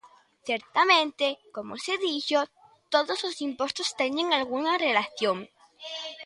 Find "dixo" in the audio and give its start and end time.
2.05-2.39